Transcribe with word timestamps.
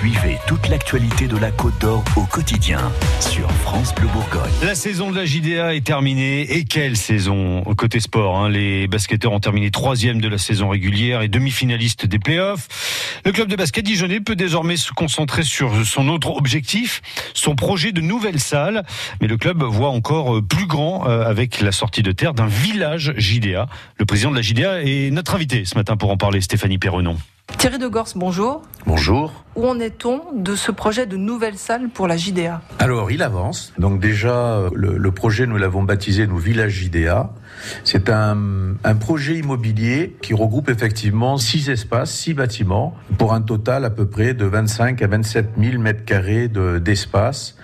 Suivez 0.00 0.38
toute 0.46 0.66
l'actualité 0.70 1.28
de 1.28 1.36
la 1.36 1.50
Côte 1.50 1.78
d'Or 1.78 2.02
au 2.16 2.22
quotidien 2.22 2.90
sur 3.20 3.52
France 3.52 3.94
Bleu 3.94 4.08
Bourgogne. 4.08 4.50
La 4.62 4.74
saison 4.74 5.10
de 5.10 5.16
la 5.16 5.26
JDA 5.26 5.74
est 5.74 5.84
terminée. 5.84 6.56
Et 6.56 6.64
quelle 6.64 6.96
saison 6.96 7.62
côté 7.76 8.00
sport 8.00 8.38
hein. 8.38 8.48
Les 8.48 8.88
basketteurs 8.88 9.32
ont 9.32 9.40
terminé 9.40 9.70
troisième 9.70 10.22
de 10.22 10.28
la 10.28 10.38
saison 10.38 10.70
régulière 10.70 11.20
et 11.20 11.28
demi-finaliste 11.28 12.06
des 12.06 12.18
playoffs. 12.18 13.20
Le 13.26 13.32
club 13.32 13.48
de 13.48 13.56
basket 13.56 13.84
dijonnais 13.84 14.20
peut 14.20 14.36
désormais 14.36 14.78
se 14.78 14.90
concentrer 14.90 15.42
sur 15.42 15.84
son 15.84 16.08
autre 16.08 16.30
objectif, 16.30 17.02
son 17.34 17.54
projet 17.54 17.92
de 17.92 18.00
nouvelle 18.00 18.40
salle. 18.40 18.86
Mais 19.20 19.28
le 19.28 19.36
club 19.36 19.62
voit 19.62 19.90
encore 19.90 20.40
plus 20.42 20.66
grand 20.66 21.10
euh, 21.10 21.26
avec 21.26 21.60
la 21.60 21.72
sortie 21.72 22.02
de 22.02 22.12
terre 22.12 22.32
d'un 22.32 22.46
village 22.46 23.12
JDA. 23.18 23.68
Le 23.98 24.06
président 24.06 24.30
de 24.30 24.36
la 24.36 24.42
JDA 24.42 24.82
est 24.82 25.10
notre 25.10 25.34
invité 25.34 25.66
ce 25.66 25.74
matin 25.74 25.98
pour 25.98 26.10
en 26.10 26.16
parler, 26.16 26.40
Stéphanie 26.40 26.78
Perronon. 26.78 27.18
Thierry 27.58 27.78
de 27.78 27.88
Gorse, 27.88 28.14
bonjour. 28.16 28.62
Bonjour. 28.86 29.44
Où 29.54 29.66
en 29.66 29.78
est-on 29.78 30.22
de 30.34 30.54
ce 30.54 30.72
projet 30.72 31.04
de 31.06 31.16
nouvelle 31.16 31.58
salle 31.58 31.90
pour 31.90 32.06
la 32.06 32.16
JDA 32.16 32.62
Alors, 32.78 33.10
il 33.10 33.22
avance. 33.22 33.72
Donc 33.78 34.00
déjà, 34.00 34.62
le, 34.74 34.96
le 34.96 35.10
projet, 35.12 35.46
nous 35.46 35.58
l'avons 35.58 35.82
baptisé 35.82 36.26
Nous 36.26 36.38
Village 36.38 36.72
JDA. 36.72 37.30
C'est 37.84 38.08
un, 38.08 38.74
un, 38.84 38.94
projet 38.94 39.36
immobilier 39.36 40.16
qui 40.22 40.32
regroupe 40.32 40.70
effectivement 40.70 41.36
six 41.36 41.68
espaces, 41.68 42.10
six 42.12 42.32
bâtiments, 42.32 42.96
pour 43.18 43.34
un 43.34 43.42
total 43.42 43.84
à 43.84 43.90
peu 43.90 44.06
près 44.06 44.32
de 44.32 44.46
25 44.46 45.02
à 45.02 45.06
27 45.06 45.50
000 45.58 45.78
mètres 45.82 46.04
carrés 46.04 46.48
d'espace. 46.48 47.56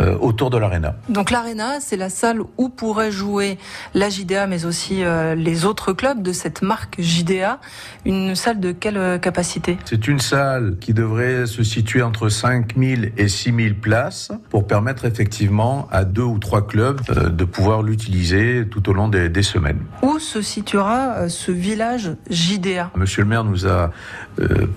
Euh, 0.00 0.16
autour 0.20 0.50
de 0.50 0.56
l'aréna. 0.56 0.94
Donc 1.08 1.30
l'aréna, 1.30 1.78
c'est 1.80 1.96
la 1.96 2.08
salle 2.08 2.40
où 2.56 2.68
pourrait 2.70 3.10
jouer 3.10 3.58
la 3.92 4.08
JDA, 4.08 4.46
mais 4.46 4.64
aussi 4.64 5.04
euh, 5.04 5.34
les 5.34 5.66
autres 5.66 5.92
clubs 5.92 6.22
de 6.22 6.32
cette 6.32 6.62
marque 6.62 6.96
JDA. 6.98 7.58
Une 8.06 8.34
salle 8.34 8.60
de 8.60 8.72
quelle 8.72 8.96
euh, 8.96 9.18
capacité? 9.18 9.76
C'est 9.84 10.08
une 10.08 10.20
salle 10.20 10.76
qui 10.80 10.94
devrait 10.94 11.46
se 11.46 11.62
situer 11.62 12.00
entre 12.00 12.30
5000 12.30 13.12
et 13.18 13.28
6000 13.28 13.78
places 13.78 14.32
pour 14.48 14.66
permettre 14.66 15.04
effectivement 15.04 15.86
à 15.90 16.04
deux 16.04 16.22
ou 16.22 16.38
trois 16.38 16.66
clubs 16.66 17.02
de 17.02 17.44
pouvoir 17.44 17.82
l'utiliser 17.82 18.66
tout 18.70 18.88
au 18.88 18.94
long 18.94 19.08
des, 19.08 19.28
des, 19.28 19.42
semaines. 19.42 19.80
Où 20.02 20.18
se 20.18 20.40
situera 20.40 21.28
ce 21.28 21.52
village 21.52 22.12
JDA 22.30 22.90
Monsieur 22.94 23.22
le 23.22 23.28
maire 23.28 23.44
nous 23.44 23.66
a 23.66 23.90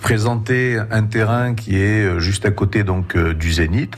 présenté 0.00 0.78
un 0.90 1.04
terrain 1.04 1.54
qui 1.54 1.76
est 1.76 2.18
juste 2.20 2.44
à 2.44 2.50
côté 2.50 2.82
donc 2.82 3.16
du 3.16 3.52
Zénith, 3.52 3.96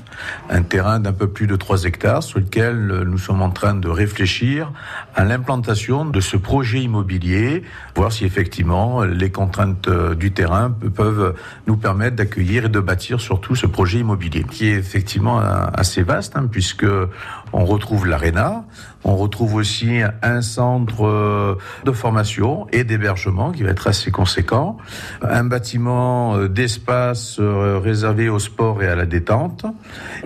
un 0.50 0.62
terrain 0.62 1.00
d'un 1.00 1.16
peu 1.17 1.28
plus 1.28 1.47
de 1.47 1.56
3 1.56 1.84
hectares 1.84 2.22
sur 2.22 2.39
lequel 2.39 3.03
nous 3.06 3.19
sommes 3.19 3.42
en 3.42 3.50
train 3.50 3.75
de 3.75 3.89
réfléchir 3.89 4.70
à 5.14 5.25
l'implantation 5.25 6.05
de 6.05 6.20
ce 6.20 6.36
projet 6.36 6.81
immobilier, 6.81 7.62
voir 7.95 8.12
si 8.12 8.25
effectivement 8.25 9.03
les 9.03 9.31
contraintes 9.31 9.89
du 9.89 10.31
terrain 10.33 10.70
peuvent 10.70 11.34
nous 11.67 11.77
permettre 11.77 12.17
d'accueillir 12.17 12.67
et 12.67 12.69
de 12.69 12.81
bâtir 12.81 13.20
surtout 13.20 13.56
ce 13.56 13.67
projet 13.67 14.00
immobilier 14.00 14.44
qui 14.44 14.69
est 14.69 14.75
effectivement 14.75 15.39
assez 15.39 16.03
vaste 16.03 16.37
hein, 16.37 16.47
puisque 16.50 16.87
on 17.53 17.64
retrouve 17.64 18.06
l'aréna, 18.06 18.64
on 19.05 19.17
retrouve 19.17 19.55
aussi 19.55 20.00
un 20.22 20.42
centre 20.42 21.56
de 21.84 21.92
formation 21.92 22.67
et 22.72 22.84
d'hébergement 22.84 23.53
qui 23.53 23.62
va 23.62 23.70
être 23.70 23.87
assez 23.87 24.11
conséquent, 24.11 24.77
un 25.22 25.44
bâtiment 25.44 26.39
d'espace 26.48 27.39
réservé 27.41 28.28
au 28.28 28.39
sport 28.39 28.83
et 28.83 28.89
à 28.89 28.97
la 28.97 29.06
détente, 29.06 29.64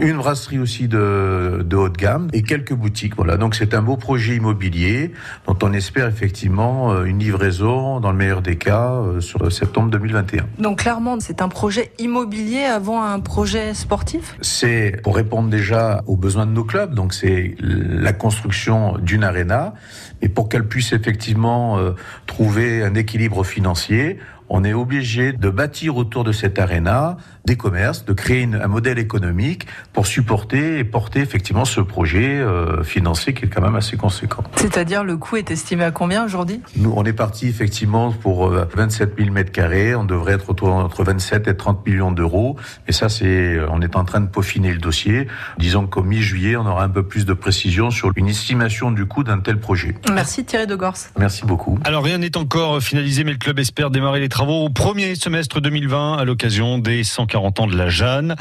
une 0.01 0.17
brasserie 0.17 0.59
aussi 0.59 0.80
de, 0.89 1.64
de 1.64 1.77
haut 1.77 1.89
de 1.89 1.97
gamme 1.97 2.28
et 2.33 2.42
quelques 2.42 2.75
boutiques. 2.75 3.17
Voilà, 3.17 3.36
donc 3.36 3.55
c'est 3.55 3.75
un 3.75 3.83
beau 3.83 3.97
projet 3.97 4.36
immobilier 4.36 5.12
dont 5.47 5.56
on 5.62 5.72
espère 5.72 6.06
effectivement 6.06 7.05
une 7.05 7.19
livraison 7.19 8.00
dans 8.00 8.12
le 8.12 8.19
meilleur 8.19 8.42
des 8.42 8.56
cas 8.56 9.03
sur 9.20 9.50
septembre 9.53 9.91
2021. 9.91 10.47
Donc 10.59 10.81
clairement, 10.81 11.19
c'est 11.20 11.42
un 11.42 11.48
projet 11.48 11.92
immobilier 11.98 12.64
avant 12.64 13.03
un 13.03 13.20
projet 13.20 13.75
sportif? 13.75 14.37
C'est 14.41 15.00
pour 15.03 15.17
répondre 15.17 15.48
déjà 15.48 16.03
aux 16.06 16.17
besoins 16.17 16.47
de 16.47 16.53
nos 16.53 16.64
clubs, 16.64 16.94
donc 16.94 17.15
c'est 17.15 17.55
la 17.61 18.12
construction 18.12 18.98
d'une 18.98 19.25
aréna, 19.25 19.75
et 20.22 20.28
pour 20.28 20.49
qu'elle 20.49 20.66
puisse 20.66 20.93
effectivement 20.93 21.78
euh, 21.78 21.93
trouver 22.26 22.82
un 22.82 22.94
équilibre 22.94 23.44
financier, 23.44 24.19
on 24.50 24.65
est 24.65 24.75
obligé 24.75 25.33
de 25.33 25.49
bâtir 25.49 25.97
autour 25.97 26.25
de 26.25 26.33
cette 26.33 26.59
aréna 26.59 27.16
des 27.47 27.56
commerces, 27.56 28.05
de 28.05 28.12
créer 28.12 28.43
une, 28.43 28.56
un 28.56 28.66
modèle 28.66 28.99
économique 28.99 29.66
pour 29.93 30.06
supporter 30.06 30.78
et 30.78 30.84
porter 30.84 31.21
effectivement 31.21 31.65
ce 31.65 31.81
projet 31.81 32.38
euh, 32.38 32.83
financier 32.83 33.33
qui 33.33 33.47
est 33.47 33.49
quand 33.49 33.62
même 33.62 33.77
assez 33.77 33.97
conséquent. 33.97 34.43
C'est-à-dire 34.56 35.05
le 35.05 35.16
coût 35.16 35.37
est 35.37 35.50
estimé 35.50 35.84
à 35.84 35.91
combien 35.91 36.25
aujourd'hui? 36.25 36.61
Nous, 36.77 36.93
on 36.94 37.05
est 37.05 37.12
parti 37.12 37.47
effectivement 37.47 38.12
pour 38.12 38.49
euh, 38.49 38.69
27 38.75 39.15
000 39.19 39.31
mètres 39.31 39.53
carrés. 39.53 39.94
On 39.94 40.05
devrait 40.05 40.34
être 40.34 40.50
autour 40.50 40.75
entre 40.75 41.05
27 41.05 41.49
et 41.49 41.56
30 41.56 41.87
millions 41.87 42.12
d'euros. 42.12 42.56
Et 42.88 42.93
ça, 42.93 43.09
c'est, 43.09 43.59
on 43.71 43.81
est 43.81 43.97
en 43.97 44.05
train 44.05 44.21
de 44.21 44.28
peaufiner 44.28 44.72
le 44.72 44.78
dossier. 44.78 45.28
Disons 45.59 45.87
qu'au 45.87 46.03
mi-juillet, 46.03 46.56
on 46.56 46.67
aura 46.67 46.84
un 46.84 46.88
peu 46.88 47.05
plus 47.05 47.25
de 47.25 47.32
précision 47.32 47.91
sur 47.91 48.11
une 48.17 48.28
estimation 48.28 48.91
du 48.91 49.06
coût 49.06 49.25
d'un 49.25 49.38
tel 49.38 49.59
projet. 49.59 49.94
Merci 50.12 50.44
Thierry 50.44 50.67
de 50.67 50.75
Gorse. 50.75 51.12
Merci 51.19 51.47
beaucoup. 51.47 51.78
Alors 51.84 52.03
rien 52.03 52.19
n'est 52.19 52.37
encore 52.37 52.82
finalisé, 52.82 53.25
mais 53.25 53.32
le 53.32 53.38
club 53.38 53.59
espère 53.59 53.91
démarrer 53.91 54.21
les 54.21 54.28
travaux 54.41 54.65
au 54.65 54.71
premier 54.71 55.17
semestre 55.17 55.61
2020 55.61 56.17
à 56.17 56.25
l'occasion 56.25 56.78
des 56.78 57.05
140 57.05 57.61
ans 57.61 57.67
de 57.67 57.77
la 57.77 57.91
Jeanne 57.91 58.37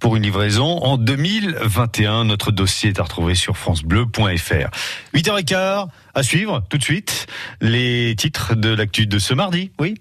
pour 0.00 0.16
une 0.16 0.22
livraison 0.22 0.78
en 0.78 0.96
2021. 0.96 2.24
Notre 2.24 2.50
dossier 2.50 2.88
est 2.88 2.98
à 2.98 3.02
retrouver 3.02 3.34
sur 3.34 3.54
francebleu.fr. 3.58 4.70
8h15 5.14 5.88
à 6.14 6.22
suivre 6.22 6.64
tout 6.70 6.78
de 6.78 6.82
suite 6.82 7.26
les 7.60 8.14
titres 8.16 8.54
de 8.54 8.70
l'actu 8.70 9.06
de 9.06 9.18
ce 9.18 9.34
mardi. 9.34 9.70
Oui. 9.78 9.96